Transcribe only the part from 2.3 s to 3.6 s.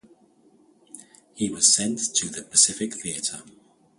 Pacific Theater.